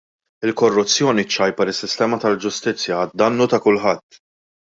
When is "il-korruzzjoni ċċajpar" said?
0.47-1.71